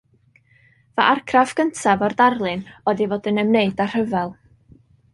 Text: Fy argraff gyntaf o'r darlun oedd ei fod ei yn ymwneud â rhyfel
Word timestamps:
Fy 0.99 1.05
argraff 1.07 1.53
gyntaf 1.59 2.03
o'r 2.09 2.17
darlun 2.23 2.65
oedd 2.81 3.07
ei 3.07 3.11
fod 3.15 3.31
ei 3.33 3.37
yn 3.37 3.45
ymwneud 3.47 3.89
â 3.89 3.91
rhyfel 3.93 4.39